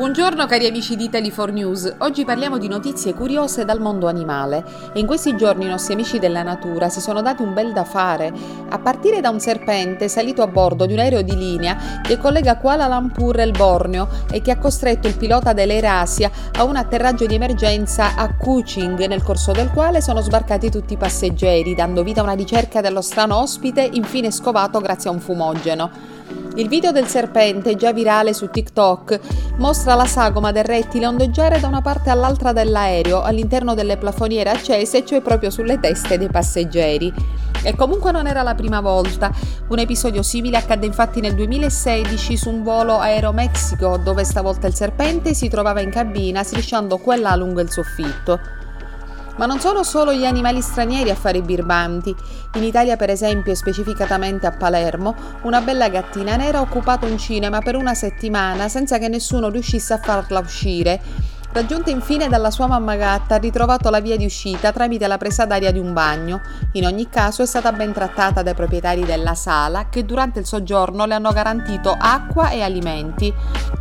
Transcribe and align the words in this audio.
Buongiorno 0.00 0.46
cari 0.46 0.66
amici 0.66 0.96
di 0.96 1.10
Italy4 1.10 1.52
News, 1.52 1.96
oggi 1.98 2.24
parliamo 2.24 2.56
di 2.56 2.68
notizie 2.68 3.12
curiose 3.12 3.66
dal 3.66 3.82
mondo 3.82 4.08
animale. 4.08 4.64
E 4.94 4.98
in 4.98 5.04
questi 5.04 5.36
giorni 5.36 5.66
i 5.66 5.68
nostri 5.68 5.92
amici 5.92 6.18
della 6.18 6.42
natura 6.42 6.88
si 6.88 7.02
sono 7.02 7.20
dati 7.20 7.42
un 7.42 7.52
bel 7.52 7.74
da 7.74 7.84
fare, 7.84 8.32
a 8.70 8.78
partire 8.78 9.20
da 9.20 9.28
un 9.28 9.40
serpente 9.40 10.08
salito 10.08 10.40
a 10.40 10.46
bordo 10.46 10.86
di 10.86 10.94
un 10.94 11.00
aereo 11.00 11.20
di 11.20 11.36
linea 11.36 12.00
che 12.02 12.16
collega 12.16 12.56
Kuala 12.56 12.88
Lumpur 12.88 13.40
e 13.40 13.44
il 13.44 13.50
Borneo 13.50 14.08
e 14.30 14.40
che 14.40 14.52
ha 14.52 14.56
costretto 14.56 15.06
il 15.06 15.18
pilota 15.18 15.52
dell'Eurasia 15.52 16.30
a 16.52 16.64
un 16.64 16.76
atterraggio 16.76 17.26
di 17.26 17.34
emergenza 17.34 18.14
a 18.16 18.34
Kuching 18.34 19.04
nel 19.04 19.22
corso 19.22 19.52
del 19.52 19.70
quale 19.70 20.00
sono 20.00 20.22
sbarcati 20.22 20.70
tutti 20.70 20.94
i 20.94 20.96
passeggeri, 20.96 21.74
dando 21.74 22.02
vita 22.02 22.20
a 22.20 22.24
una 22.24 22.32
ricerca 22.32 22.80
dello 22.80 23.02
strano 23.02 23.36
ospite 23.36 23.86
infine 23.92 24.30
scovato 24.30 24.80
grazie 24.80 25.10
a 25.10 25.12
un 25.12 25.20
fumogeno. 25.20 26.19
Il 26.56 26.68
video 26.68 26.90
del 26.90 27.06
serpente, 27.06 27.76
già 27.76 27.92
virale 27.92 28.34
su 28.34 28.50
TikTok, 28.50 29.20
mostra 29.58 29.94
la 29.94 30.04
sagoma 30.04 30.50
del 30.50 30.64
rettile 30.64 31.06
ondeggiare 31.06 31.60
da 31.60 31.68
una 31.68 31.80
parte 31.80 32.10
all'altra 32.10 32.52
dell'aereo 32.52 33.22
all'interno 33.22 33.74
delle 33.74 33.96
plafoniere 33.96 34.50
accese, 34.50 35.04
cioè 35.04 35.20
proprio 35.20 35.50
sulle 35.50 35.78
teste 35.78 36.18
dei 36.18 36.28
passeggeri. 36.28 37.12
E 37.62 37.76
comunque 37.76 38.10
non 38.10 38.26
era 38.26 38.42
la 38.42 38.54
prima 38.54 38.80
volta. 38.80 39.30
Un 39.68 39.78
episodio 39.78 40.22
simile 40.22 40.56
accadde 40.56 40.86
infatti 40.86 41.20
nel 41.20 41.34
2016 41.34 42.36
su 42.36 42.50
un 42.50 42.64
volo 42.64 42.98
Aeromexico, 42.98 43.96
dove 43.98 44.24
stavolta 44.24 44.66
il 44.66 44.74
serpente 44.74 45.34
si 45.34 45.48
trovava 45.48 45.80
in 45.80 45.90
cabina 45.90 46.42
strisciando 46.42 46.98
qua 46.98 47.16
là 47.16 47.36
lungo 47.36 47.60
il 47.60 47.70
soffitto. 47.70 48.59
Ma 49.36 49.46
non 49.46 49.60
sono 49.60 49.82
solo 49.82 50.12
gli 50.12 50.24
animali 50.24 50.60
stranieri 50.60 51.10
a 51.10 51.14
fare 51.14 51.38
i 51.38 51.42
birbanti. 51.42 52.14
In 52.54 52.64
Italia, 52.64 52.96
per 52.96 53.10
esempio, 53.10 53.54
specificatamente 53.54 54.46
a 54.46 54.52
Palermo, 54.52 55.14
una 55.42 55.60
bella 55.60 55.88
gattina 55.88 56.36
nera 56.36 56.58
ha 56.58 56.62
occupato 56.62 57.06
un 57.06 57.18
cinema 57.18 57.60
per 57.60 57.76
una 57.76 57.94
settimana 57.94 58.68
senza 58.68 58.98
che 58.98 59.08
nessuno 59.08 59.48
riuscisse 59.48 59.92
a 59.92 59.98
farla 59.98 60.40
uscire 60.40 61.00
Raggiunta 61.52 61.90
infine 61.90 62.28
dalla 62.28 62.52
sua 62.52 62.68
mamma 62.68 62.94
gatta, 62.94 63.34
ha 63.34 63.38
ritrovato 63.38 63.90
la 63.90 63.98
via 63.98 64.16
di 64.16 64.24
uscita 64.24 64.70
tramite 64.70 65.08
la 65.08 65.18
presa 65.18 65.46
d'aria 65.46 65.72
di 65.72 65.80
un 65.80 65.92
bagno. 65.92 66.40
In 66.74 66.86
ogni 66.86 67.08
caso 67.08 67.42
è 67.42 67.46
stata 67.46 67.72
ben 67.72 67.92
trattata 67.92 68.42
dai 68.42 68.54
proprietari 68.54 69.04
della 69.04 69.34
sala 69.34 69.88
che 69.88 70.04
durante 70.04 70.38
il 70.38 70.46
soggiorno 70.46 71.06
le 71.06 71.14
hanno 71.14 71.32
garantito 71.32 71.92
acqua 71.98 72.50
e 72.50 72.62
alimenti. 72.62 73.34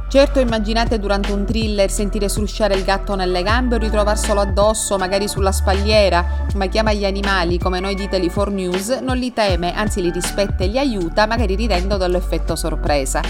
Certo 0.09 0.39
immaginate 0.39 0.97
durante 0.97 1.31
un 1.31 1.45
thriller 1.45 1.91
sentire 1.91 2.29
strusciare 2.29 2.73
il 2.73 2.83
gatto 2.83 3.13
nelle 3.13 3.43
gambe 3.43 3.75
o 3.75 3.77
ritrovarselo 3.77 4.39
addosso, 4.39 4.97
magari 4.97 5.27
sulla 5.27 5.52
spalliera, 5.52 6.47
ma 6.55 6.65
chi 6.65 6.79
ama 6.79 6.93
gli 6.93 7.05
animali 7.05 7.59
come 7.59 7.79
noi 7.79 7.93
di 7.93 8.07
Tele4 8.07 8.52
News 8.52 8.89
non 9.03 9.17
li 9.17 9.31
teme, 9.33 9.71
anzi 9.75 10.02
li 10.02 10.09
rispetta 10.09 10.63
e 10.63 10.67
li 10.67 10.80
aiuta, 10.80 11.27
magari 11.27 11.53
ridendo 11.53 11.95
dall'effetto 11.95 12.55
sorpresa. 12.55 13.21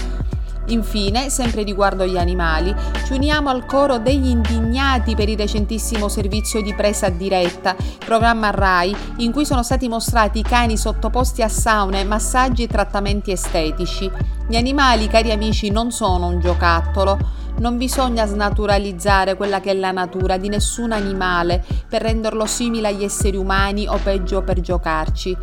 Infine, 0.70 1.30
sempre 1.30 1.64
riguardo 1.64 2.06
gli 2.06 2.16
animali, 2.16 2.74
ci 3.04 3.12
uniamo 3.12 3.48
al 3.48 3.66
coro 3.66 3.98
degli 3.98 4.28
indignati 4.28 5.16
per 5.16 5.28
il 5.28 5.36
recentissimo 5.36 6.08
servizio 6.08 6.62
di 6.62 6.72
presa 6.74 7.08
diretta, 7.08 7.74
programma 8.04 8.50
RAI, 8.50 8.94
in 9.16 9.32
cui 9.32 9.44
sono 9.44 9.64
stati 9.64 9.88
mostrati 9.88 10.42
cani 10.42 10.76
sottoposti 10.76 11.42
a 11.42 11.48
saune, 11.48 12.04
massaggi 12.04 12.62
e 12.62 12.68
trattamenti 12.68 13.32
estetici. 13.32 14.08
Gli 14.48 14.56
animali, 14.56 15.08
cari 15.08 15.32
amici, 15.32 15.70
non 15.70 15.90
sono 15.90 16.26
un 16.26 16.40
giocattolo. 16.40 17.38
Non 17.58 17.76
bisogna 17.76 18.24
snaturalizzare 18.24 19.36
quella 19.36 19.60
che 19.60 19.72
è 19.72 19.74
la 19.74 19.90
natura 19.90 20.38
di 20.38 20.48
nessun 20.48 20.92
animale 20.92 21.62
per 21.88 22.00
renderlo 22.00 22.46
simile 22.46 22.88
agli 22.88 23.04
esseri 23.04 23.36
umani 23.36 23.86
o 23.86 23.98
peggio 24.02 24.40
per 24.42 24.60
giocarci 24.60 25.36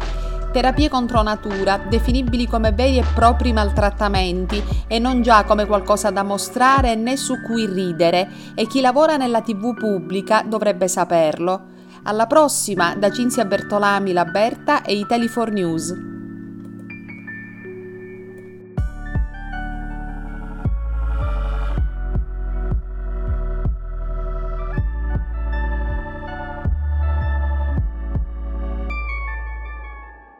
terapie 0.57 0.89
contro 0.89 1.21
natura, 1.21 1.77
definibili 1.77 2.47
come 2.47 2.71
veri 2.71 2.97
e 2.97 3.03
propri 3.13 3.53
maltrattamenti 3.53 4.63
e 4.87 4.97
non 4.97 5.21
già 5.21 5.43
come 5.43 5.67
qualcosa 5.67 6.09
da 6.09 6.23
mostrare 6.23 6.95
né 6.95 7.15
su 7.15 7.43
cui 7.43 7.67
ridere, 7.67 8.27
e 8.55 8.65
chi 8.65 8.81
lavora 8.81 9.17
nella 9.17 9.41
tv 9.41 9.75
pubblica 9.75 10.41
dovrebbe 10.41 10.87
saperlo. 10.87 11.75
Alla 12.05 12.25
prossima 12.25 12.95
da 12.95 13.11
Cinzia 13.11 13.45
Bertolami, 13.45 14.13
la 14.13 14.25
Berta 14.25 14.81
e 14.81 14.99
Italy4 14.99 15.51
News. 15.51 16.06